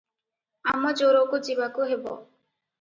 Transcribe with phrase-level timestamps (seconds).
[0.71, 2.19] ଆମଜୋରକୁ ଯିବାକୁ ହେବ।